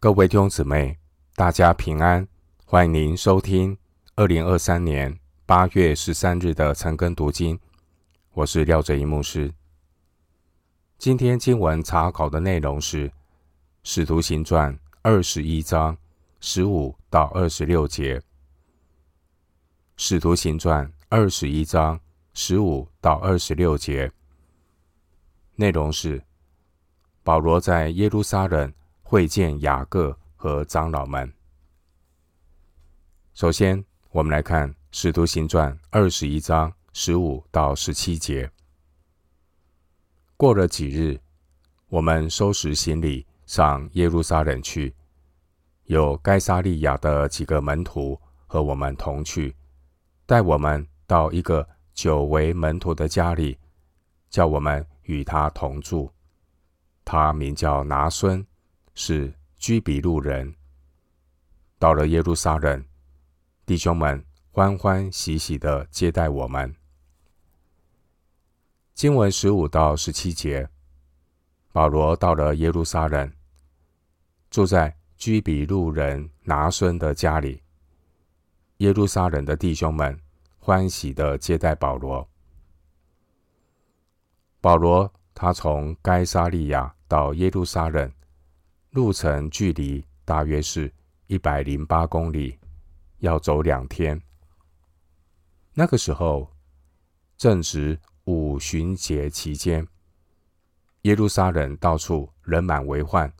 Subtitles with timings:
[0.00, 0.96] 各位弟兄姊妹，
[1.34, 2.24] 大家平安！
[2.64, 3.76] 欢迎您收听
[4.14, 7.58] 二零二三年八月十三日的晨更读经。
[8.30, 9.52] 我是廖哲一牧师。
[10.98, 13.08] 今天经文查考的内容是
[13.82, 14.72] 《使徒行传》
[15.02, 15.98] 二十一章
[16.38, 18.20] 十五到二十六节，
[19.96, 21.98] 《使徒行传》二十一章
[22.34, 24.08] 十五到二十六节
[25.56, 26.22] 内容是
[27.24, 28.72] 保罗在耶路撒冷。
[29.10, 31.32] 会见雅各和长老们。
[33.32, 38.52] 首先，我们来看《使徒行传》二十一章十五到十七节。
[40.36, 41.18] 过了几日，
[41.88, 44.94] 我们收拾行李上耶路撒冷去，
[45.84, 49.56] 有该撒利亚的几个门徒和我们同去，
[50.26, 53.58] 带我们到一个久为门徒的家里，
[54.28, 56.12] 叫我们与他同住。
[57.06, 58.46] 他名叫拿孙。
[59.00, 60.52] 是居比路人，
[61.78, 62.84] 到了耶路撒冷，
[63.64, 66.74] 弟兄们欢欢喜喜的接待我们。
[68.94, 70.68] 经文十五到十七节，
[71.70, 73.32] 保罗到了耶路撒冷，
[74.50, 77.62] 住在居比路人拿孙的家里。
[78.78, 80.20] 耶路撒冷的弟兄们
[80.58, 82.28] 欢喜的接待保罗。
[84.60, 88.12] 保罗他从该撒利亚到耶路撒冷。
[88.90, 90.90] 路程距离大约是
[91.26, 92.58] 一百零八公里，
[93.18, 94.20] 要走两天。
[95.74, 96.50] 那个时候
[97.36, 99.86] 正值五旬节期间，
[101.02, 103.30] 耶路撒冷到处人满为患，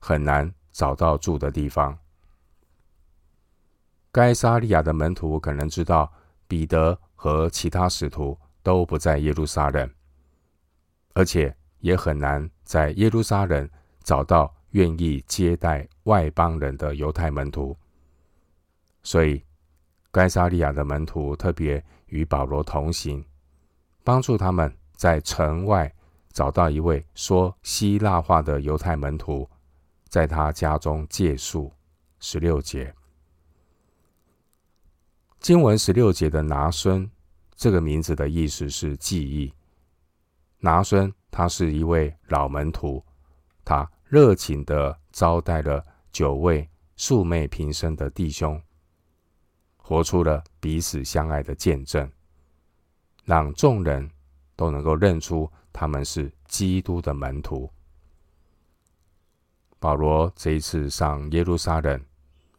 [0.00, 1.96] 很难找到住的地方。
[4.10, 6.10] 该撒利亚的门徒可能知道
[6.48, 9.88] 彼得和其他使徒都不在耶路撒冷，
[11.12, 13.68] 而且也很难在耶路撒冷
[14.02, 14.55] 找到。
[14.70, 17.76] 愿意接待外邦人的犹太门徒，
[19.02, 19.42] 所以
[20.10, 23.24] 该撒利亚的门徒特别与保罗同行，
[24.04, 25.92] 帮助他们在城外
[26.30, 29.48] 找到一位说希腊话的犹太门徒，
[30.08, 31.72] 在他家中借宿。
[32.18, 32.92] 十六节，
[35.38, 37.08] 经文十六节的拿孙
[37.54, 39.52] 这个名字的意思是记忆。
[40.58, 43.04] 拿孙他是一位老门徒，
[43.64, 43.88] 他。
[44.08, 48.60] 热情的招待了九位素昧平生的弟兄，
[49.76, 52.08] 活出了彼此相爱的见证，
[53.24, 54.08] 让众人
[54.54, 57.68] 都能够认出他们是基督的门徒。
[59.80, 62.00] 保罗这一次上耶路撒冷，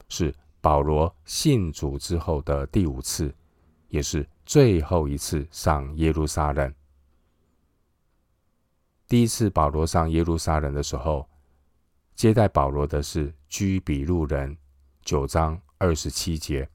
[0.09, 3.33] 是保罗信主之后的第五次，
[3.87, 6.73] 也是最后一次上耶路撒冷。
[9.07, 11.27] 第一次保罗上耶路撒冷的时候，
[12.17, 14.57] 接待保罗的是居比路人，
[15.03, 16.67] 九章二十七节。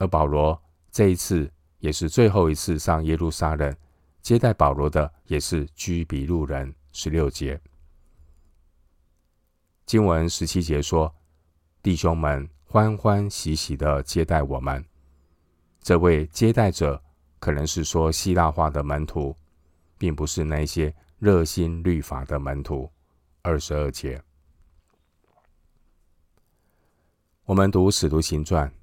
[0.00, 0.60] 而保罗
[0.90, 3.72] 这一次也是最后一次上耶路撒冷，
[4.20, 7.60] 接待保罗的也是居比路人，十六节。
[9.86, 11.14] 经文十七节说
[11.80, 14.84] ：“弟兄们欢欢喜喜的接待我们。”
[15.80, 17.00] 这位接待者
[17.38, 19.36] 可能是说希腊话的门徒，
[19.96, 22.90] 并不是那些热心律法的门徒。
[23.46, 24.18] 二十二节，
[27.44, 28.66] 我们读《使徒行传》，《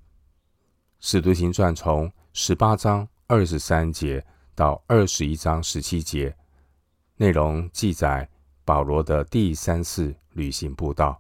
[1.00, 4.24] 使徒行传》从十八章二十三节
[4.54, 6.38] 到二十一章十七节，
[7.16, 8.30] 内容记载
[8.64, 11.20] 保罗的第三次旅行布道，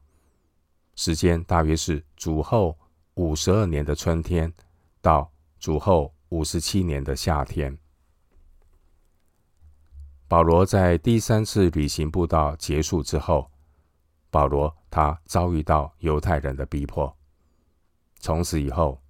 [0.93, 2.77] 时间大约是主后
[3.15, 4.53] 五十二年的春天
[5.01, 5.27] 到
[5.59, 7.75] 主后五十七年的夏天。
[10.31, 13.51] 保罗在第三次旅行布道结束之后，
[14.29, 17.13] 保罗他遭遇到犹太人的逼迫。
[18.15, 19.03] 从此以后，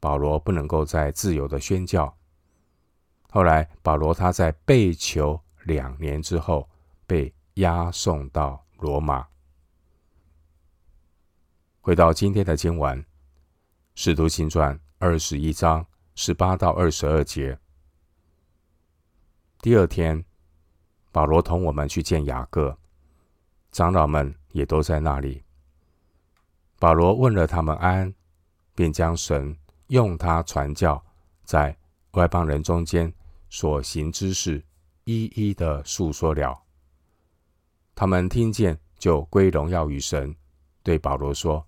[0.00, 2.16] 保罗不能够再自由的宣教。
[3.28, 6.66] 后来，保罗他在被囚两年之后，
[7.06, 9.28] 被押送到罗马。
[11.82, 12.98] 回到今天的经文，
[13.94, 17.58] 《使徒行传》二十一章十八到二十二节。
[19.60, 20.24] 第二天。
[21.14, 22.76] 保罗同我们去见雅各，
[23.70, 25.44] 长老们也都在那里。
[26.80, 28.12] 保罗问了他们安，
[28.74, 29.56] 便将神
[29.86, 31.00] 用他传教
[31.44, 31.78] 在
[32.14, 33.14] 外邦人中间
[33.48, 34.60] 所行之事
[35.04, 36.60] 一一的述说了。
[37.94, 40.34] 他们听见，就归荣耀于神，
[40.82, 41.64] 对保罗说：“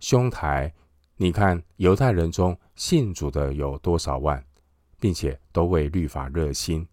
[0.00, 0.74] 兄台，
[1.14, 4.44] 你看犹太人中信主的有多少万，
[4.98, 6.84] 并且都为律法热心。”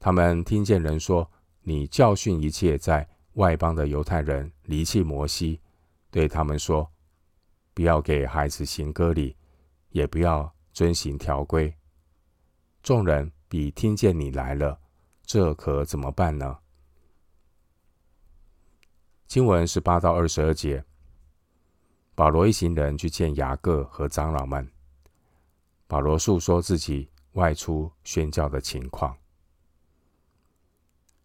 [0.00, 1.30] 他们听见人说，
[1.60, 5.60] 你教训一切在外邦的犹太人离弃摩西，
[6.10, 6.90] 对他们说
[7.74, 9.36] ：“不要给孩子行割礼，
[9.90, 11.72] 也不要遵行条规。”
[12.82, 14.80] 众人比听见你来了，
[15.22, 16.58] 这可怎么办呢？
[19.26, 20.82] 经文十八到二十二节，
[22.14, 24.66] 保罗一行人去见雅各和长老们。
[25.86, 29.14] 保罗述说自己外出宣教的情况。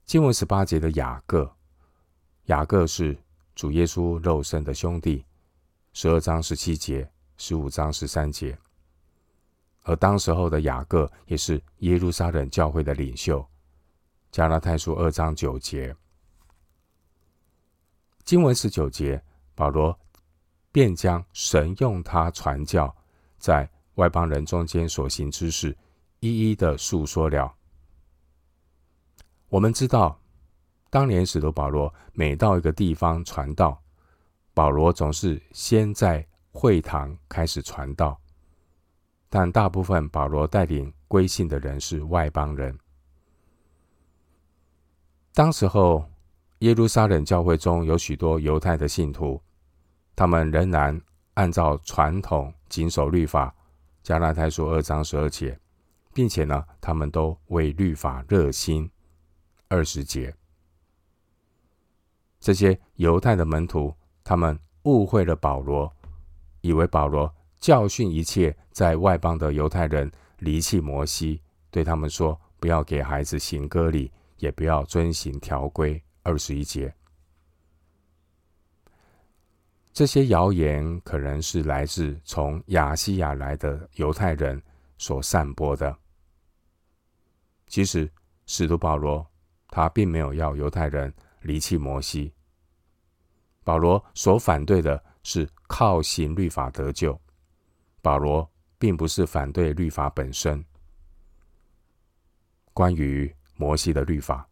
[0.05, 1.51] 经文十八节的雅各，
[2.45, 3.17] 雅各是
[3.55, 5.25] 主耶稣肉身的兄弟。
[5.93, 8.55] 十二章十七节，十五章十三节。
[9.81, 13.43] 而当时候的雅各也是耶路撒冷教会的领袖。
[14.31, 15.95] 加拉太书二章九节。
[18.23, 19.19] 经文十九节，
[19.55, 19.97] 保罗
[20.71, 22.95] 便将神用他传教
[23.39, 25.75] 在外邦人中间所行之事，
[26.19, 27.51] 一一的述说了。
[29.49, 30.19] 我们知道，
[30.89, 33.81] 当年使徒保罗每到一个地方传道，
[34.53, 38.19] 保罗总是先在会堂开始传道，
[39.29, 42.77] 但大部分保罗带领归信的人是外邦人。
[45.33, 46.05] 当时候。
[46.59, 49.39] 耶路撒冷教会中有许多犹太的信徒，
[50.15, 50.99] 他们仍然
[51.33, 53.53] 按照传统谨守律法，
[54.01, 55.59] 加拉太书二章十二节，
[56.13, 58.89] 并且呢，他们都为律法热心。
[59.75, 60.33] 二十节，
[62.39, 63.93] 这些犹太的门徒，
[64.23, 65.93] 他们误会了保罗，
[66.61, 67.29] 以为保罗
[67.59, 76.01] 教训一切在外邦的犹太人离弃摩西，对他们说，不要给孩子行割礼，也不要遵行条规。
[76.23, 76.95] 二十一节，
[79.91, 84.63] 这些谣言可能是来自从亚细亚来的犹太人
[84.97, 85.93] 所散播的。
[87.67, 88.09] 其实，
[88.45, 89.27] 使徒保罗
[89.75, 92.31] 他并没有要犹太人离弃摩西。
[93.61, 97.19] 保罗所反对的是靠行律法得救。
[98.01, 98.49] 保罗
[98.79, 100.63] 并不是反对律法本身。
[102.73, 104.47] 关于摩西的律法。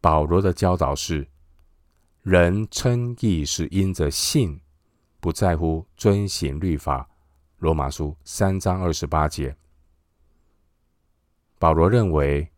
[0.00, 1.26] 保罗的教导是：
[2.22, 4.60] 人称义是因着信，
[5.18, 7.08] 不在乎遵行律法。
[7.56, 9.56] 罗马书三章二十八节。
[11.58, 12.48] 保罗认为，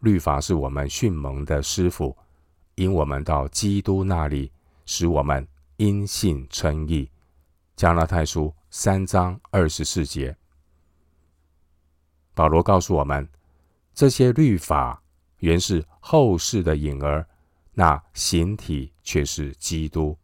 [0.00, 2.16] 律法是我们训蒙的师傅，
[2.76, 4.50] 引我们到基督那里，
[4.84, 7.10] 使我们因信称义。
[7.76, 10.36] 加拉太书三章二十四节。
[12.34, 13.28] 保罗告诉我们，
[13.94, 15.02] 这些律法。
[15.38, 17.26] 原是后世的影儿，
[17.72, 20.14] 那形体却是基督。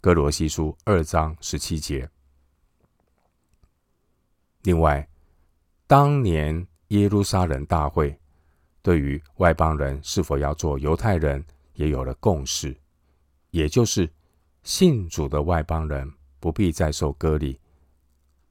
[0.00, 2.08] 歌罗西书二章十七节。
[4.62, 5.06] 另外，
[5.86, 8.18] 当年耶路撒冷大会
[8.82, 11.44] 对于外邦人是否要做犹太人，
[11.74, 12.76] 也有了共识，
[13.50, 14.10] 也就是
[14.62, 17.60] 信主的外邦人不必再受割礼，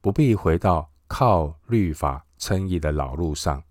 [0.00, 3.62] 不必回到靠律法称义的老路上。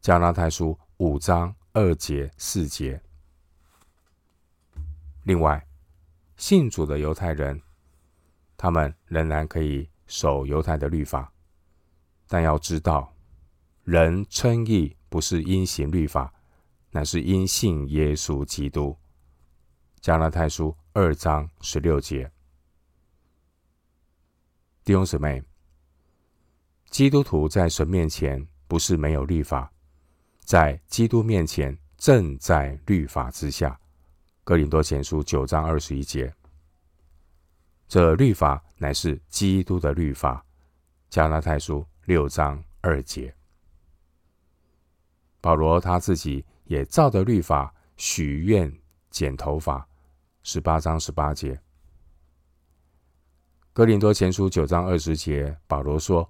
[0.00, 0.78] 加拉太书。
[0.98, 3.02] 五章二节四节。
[5.24, 5.66] 另外，
[6.36, 7.60] 信主的犹太人，
[8.56, 11.32] 他们仍然可以守犹太的律法，
[12.28, 13.12] 但要知道，
[13.82, 16.34] 人称义不是因行律法，
[16.90, 18.98] 乃是因信耶稣基督。
[20.00, 22.28] 加拉太书二章十六节。
[24.82, 25.40] 弟兄姊妹，
[26.90, 29.72] 基督徒在神面前不是没有律法。
[30.40, 33.78] 在基督面前，正在律法之下。
[34.42, 36.34] 哥林多前书九章二十一节，
[37.86, 40.44] 这律法乃是基督的律法。
[41.08, 43.32] 加拉太书六章二节，
[45.44, 48.74] 保罗他自己也照着律法许愿
[49.10, 49.86] 剪头发。
[50.42, 51.60] 十八章十八节，
[53.74, 56.26] 哥林多前书九章二十节，保罗说：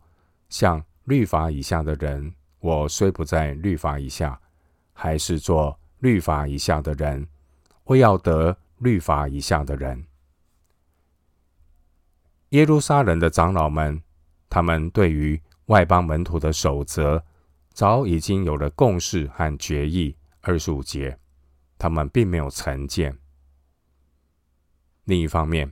[0.49, 2.35] 像律法以下的人。
[2.59, 4.41] 我虽不在律法以下，
[4.93, 7.25] 还是做律法以下的人，
[7.85, 10.05] 为要得律法以下的人。
[12.49, 14.03] 耶路撒冷的长老们，
[14.51, 17.25] 他们对于外邦门徒的守则，
[17.75, 20.17] 早已经有了共识和决议。
[20.41, 21.19] 二十五节，
[21.77, 23.19] 他们并没有成见。
[25.05, 25.71] 另一方面，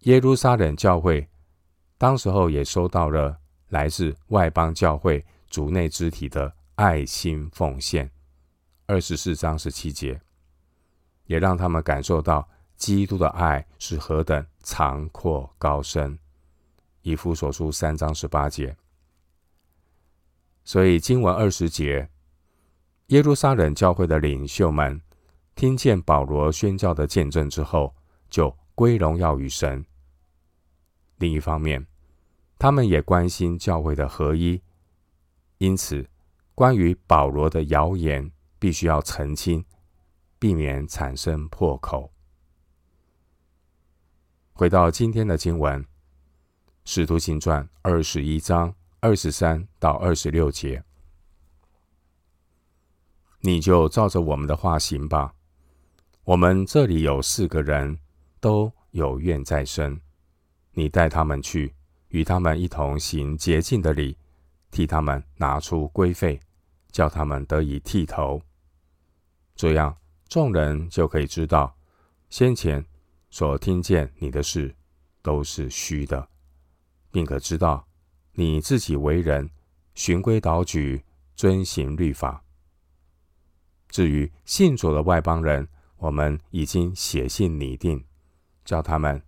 [0.00, 1.28] 耶路撒冷教会
[1.98, 3.38] 当时候也收到了
[3.68, 5.22] 来自外邦教会。
[5.48, 8.10] 主内肢体的爱心奉献，
[8.86, 10.20] 二十四章十七节，
[11.26, 16.18] 也让他们感受到基督的爱是何等长阔高深。
[17.02, 18.76] 以弗所书三章十八节，
[20.66, 22.10] 所以经文二十节，
[23.06, 25.00] 耶路撒冷教会的领袖们，
[25.54, 27.94] 听见保罗宣教的见证之后，
[28.28, 29.86] 就归荣耀于神。
[31.18, 31.86] 另一方面，
[32.58, 34.60] 他们也关心教会的合一，
[35.58, 36.10] 因此，
[36.56, 39.64] 关于保罗的谣言必须要澄清，
[40.36, 42.12] 避免产生破口。
[44.52, 45.80] 回到今天的经文，
[46.84, 48.74] 《使徒行传》二十一章
[49.06, 50.82] 二十三到二十六节，
[53.38, 55.32] 你就照着我们的话行吧。
[56.24, 58.00] 我们这里有四个人
[58.40, 60.00] 都有怨在身，
[60.72, 61.72] 你带他们去，
[62.08, 64.18] 与他们一同行洁净的礼，
[64.72, 66.40] 替他们拿出规费，
[66.90, 68.42] 叫他们得以剃头。
[69.54, 69.96] 这样，
[70.28, 71.72] 众人就可以知道
[72.28, 72.84] 先前。
[73.30, 74.74] 所听见你的事
[75.22, 76.28] 都是虚的，
[77.12, 77.85] 并可知道
[78.38, 79.50] 你自己为人
[79.94, 81.02] 循规蹈矩，
[81.34, 82.44] 遵行律法。
[83.88, 85.66] 至于信主的外邦人，
[85.96, 88.04] 我们已经写信拟定，
[88.64, 89.20] 叫他们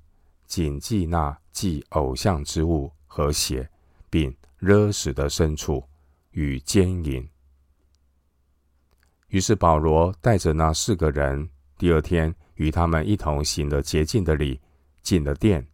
[0.46, 3.68] 谨记那祭偶像之物和血，
[4.10, 5.82] 并勒死的牲畜
[6.32, 7.26] 与奸淫。
[9.28, 12.34] 于是保罗带着那四个人，第二天。
[12.58, 14.60] 与他们一同行了洁净的礼，
[15.00, 15.64] 进了殿，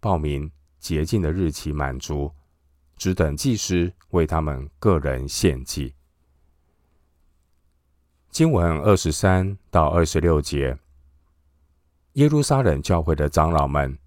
[0.00, 2.28] 报名洁净的日期满足，
[3.02, 5.92] 只等祭司为他们个人献祭。
[8.30, 10.78] 经文二十三到二十六节，
[12.12, 13.98] 耶路撒冷教会的长老们，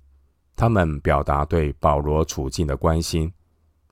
[0.56, 3.34] 他们表达对保罗处境的关心，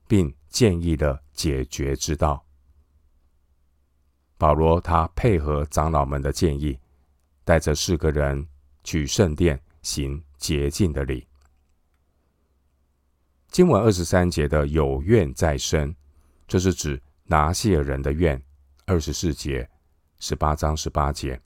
[0.08, 2.42] 并建议了解决之道。
[4.38, 6.78] 保罗他配合长老们的建议。
[7.44, 8.48] 带着四个人
[8.82, 11.26] 去圣殿行洁净的礼。
[13.54, 15.94] 经文二十三节的有怨在身，
[16.48, 18.42] 这是指拿细耳人的怨。
[18.84, 19.70] 二十四节、
[20.18, 21.40] 十八章十八节，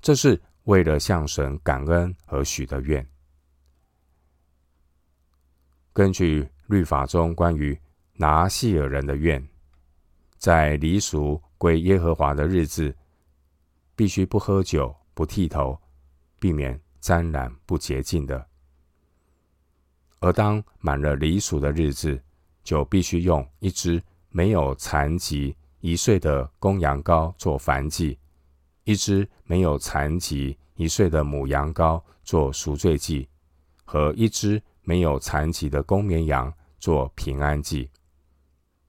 [0.00, 3.04] 这是为了向神感恩而许的愿。
[5.92, 7.76] 根据律法中关于
[8.12, 9.44] 拿细耳人的愿，
[10.38, 12.94] 在离俗归耶和华的日子。
[13.96, 15.76] 必须不喝酒、不剃头，
[16.38, 18.46] 避免沾染不洁净的。
[20.26, 22.20] 而当满了离俗的日子，
[22.64, 28.18] 就必须用一只没有残疾一岁的公羊羔做燔祭，
[28.82, 33.28] 一只没有残疾一岁的母羊羔做赎罪祭，
[33.84, 37.88] 和一只没有残疾的公绵羊做平安祭。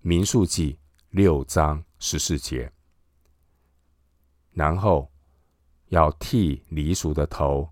[0.01, 0.79] 民数记
[1.11, 2.71] 六章十四节。
[4.53, 5.07] 然后
[5.89, 7.69] 要剃离俗的头，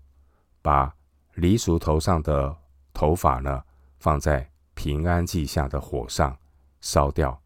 [0.62, 0.94] 把
[1.34, 2.56] 离俗头上的
[2.96, 3.62] 头发呢，
[3.98, 6.34] 放在平安祭下的火上
[6.80, 7.38] 烧掉。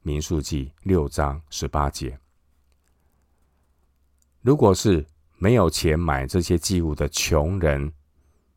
[0.00, 2.18] 民数记六章十八节。
[4.40, 5.04] 如果是
[5.36, 7.92] 没有钱买这些祭物的穷人，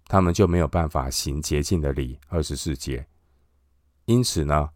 [0.05, 2.17] 他们就没有办法行洁净的礼。
[2.29, 3.05] 二十四节。
[4.05, 4.69] 因此呢，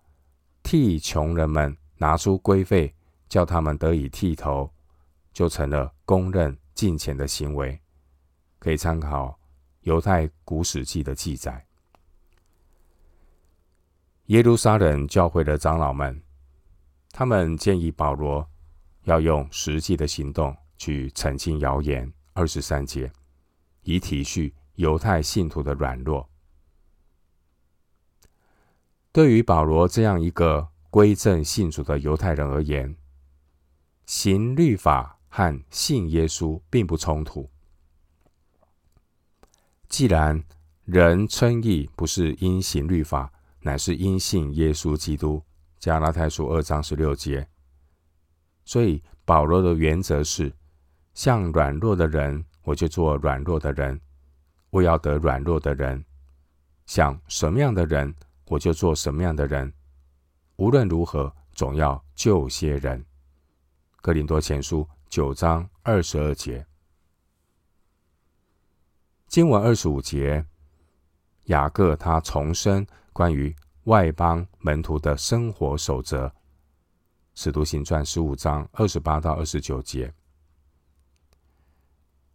[0.61, 2.93] 替穷人们拿出规费，
[3.29, 4.69] 叫他们得以剃头。
[5.31, 7.79] 就成了公认敬虔的行为，
[8.59, 9.39] 可以参考
[9.81, 11.65] 犹太古史记的记载。
[14.27, 16.21] 耶路撒冷教会的长老们，
[17.11, 18.49] 他们建议保罗
[19.03, 22.11] 要用实际的行动去澄清谣言。
[22.33, 23.11] 二十三节，
[23.83, 26.29] 以体恤犹太信徒的软弱。
[29.11, 32.95] 对于保罗这样一个归正信主的犹太人而言，
[34.05, 35.17] 行律法。
[35.33, 37.49] 和信耶稣并不冲突。
[40.01, 40.43] 既然
[40.85, 45.39] 人称义不是因行律法，乃是因信耶稣基督，
[45.77, 47.47] 加拉太书二章十六节。
[48.65, 50.51] 所以保罗的原则是：
[51.13, 53.95] 像软弱的人，我就做软弱的人；
[54.71, 56.03] 我要得软弱的人。
[56.87, 58.11] 像什么样的人，
[58.45, 59.71] 我就做什么样的人。
[60.55, 63.05] 无论如何，总要救些人。
[64.01, 64.83] 哥林多前书。
[65.09, 66.65] 九章二十二节，
[69.31, 70.45] 经文二十五节，
[71.45, 76.29] 雅各他重申关于外邦门徒的生活守则。
[77.33, 80.13] 使徒行传十五章二十八到二十九节，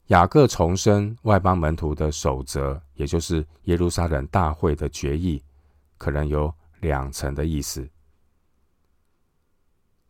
[0.06, 5.44] 雅各重申外邦门徒的守则，也就是耶路撒冷大会的决议，
[5.98, 6.50] 可能有
[6.80, 7.86] 两层的意思。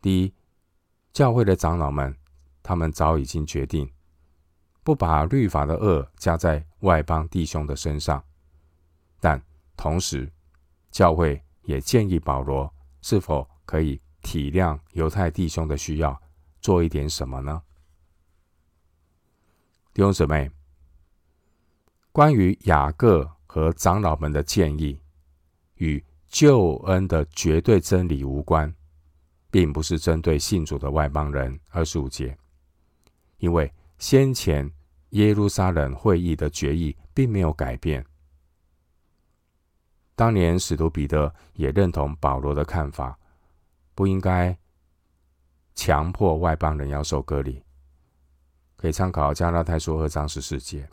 [0.01, 0.33] 第一，
[1.11, 2.15] 教会的长老们。
[2.63, 3.89] 他们早已经决定
[4.87, 8.23] 不把律法的恶加在外邦弟兄的身上，
[9.19, 9.43] 但
[9.75, 10.31] 同时，
[10.91, 16.17] 教会也建议保罗是否可以体谅犹太弟兄的需要，
[16.61, 17.61] 做一点什么呢？
[19.93, 20.49] 弟兄姊妹，
[22.13, 24.97] 关于雅各和长老们的建议，
[25.75, 28.73] 与救恩的绝对真理无关，
[29.51, 31.59] 并不是针对信主的外邦人。
[31.71, 32.37] 二十五节，
[33.39, 34.71] 因为先前
[35.09, 38.05] 耶路撒冷会议的决议并没有改变。
[40.15, 43.17] 当年使徒彼得也认同保罗的看法，
[43.93, 44.57] 不应该
[45.75, 47.63] 强迫外邦人要受隔离。
[48.75, 50.87] 可以参考加拉太书二章十四节。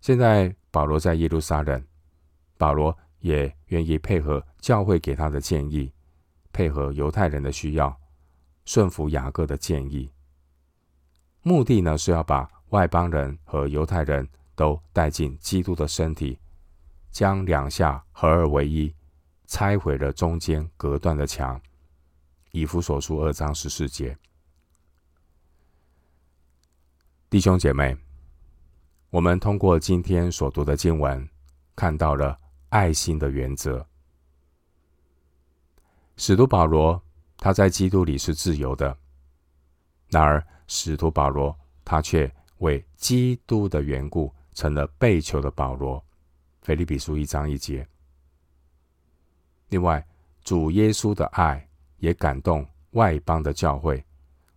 [0.00, 1.84] 现在保罗在耶路撒冷，
[2.56, 5.92] 保罗也愿意配合教会给他的建议，
[6.52, 7.96] 配合犹太人的需要，
[8.64, 10.10] 顺服雅各的建议。
[11.42, 16.36] 目的呢，是要把外邦人和犹太人都带进基督的身体。
[17.12, 18.92] 将两下合二为一，
[19.46, 21.60] 拆毁了中间隔断的墙。
[22.50, 24.18] 以弗所书二章十四节，
[27.30, 27.96] 弟兄姐妹，
[29.10, 31.28] 我们通过今天所读的经文，
[31.76, 32.36] 看到了
[32.70, 33.86] 爱心的原则。
[36.16, 37.00] 使徒保罗
[37.36, 38.98] 他在基督里是自由的，
[40.08, 42.28] 然而使徒保罗他却
[42.64, 46.02] 为基督的缘故成了被囚的保罗。
[46.62, 47.86] 腓立比书一章一节。
[49.68, 50.04] 另外，
[50.42, 51.68] 主耶稣的爱
[51.98, 54.02] 也感动外邦的教会，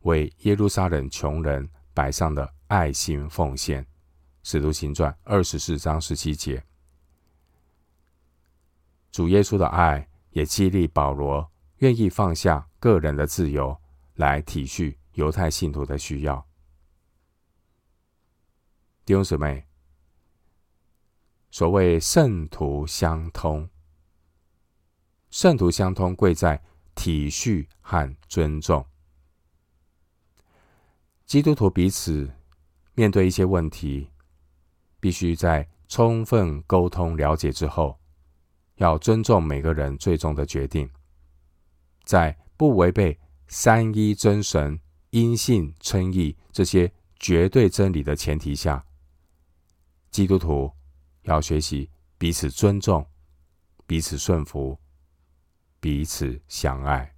[0.04, 3.86] 为耶路撒冷穷人摆上的爱心奉献。
[4.42, 6.64] 使徒行传二十四章十七节。
[9.12, 11.46] 主耶稣的爱也激励保罗
[11.80, 13.78] 愿意放下个人的自由，
[14.16, 16.47] 来体恤犹太信徒的需要。
[19.08, 19.66] 弟兄姊妹。
[21.50, 23.70] 所谓圣徒相通，
[25.30, 26.62] 圣徒相通贵在
[26.94, 28.86] 体恤和尊重。
[31.26, 32.30] 基督徒彼此
[32.96, 34.12] 面对一些问题，
[35.00, 37.98] 必须在充分沟通了解之后，
[38.76, 40.90] 要尊重每个人最终的决定，
[42.04, 43.18] 在不违背
[43.48, 44.78] 三一真神、
[45.12, 48.84] 因信称义这些绝对真理的前提下，
[50.18, 50.72] 基督徒。
[51.26, 53.06] 要学习彼此尊重、
[53.86, 54.80] 彼此顺服、
[55.80, 57.14] 彼此相爱。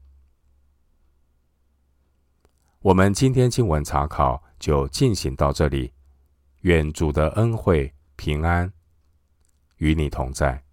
[2.79, 5.93] 我们今天经文查考就进行到这里。
[6.63, 8.69] 愿主的恩惠平安
[9.77, 10.68] 与你同在。